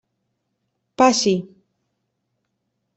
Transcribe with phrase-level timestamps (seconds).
[0.95, 1.35] Passi.